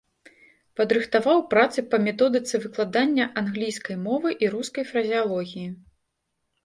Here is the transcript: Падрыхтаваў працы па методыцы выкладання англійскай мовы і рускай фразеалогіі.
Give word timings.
Падрыхтаваў 0.79 1.43
працы 1.51 1.83
па 1.91 1.99
методыцы 2.07 2.55
выкладання 2.65 3.25
англійскай 3.45 3.95
мовы 4.09 4.29
і 4.47 4.53
рускай 4.55 4.83
фразеалогіі. 4.93 5.67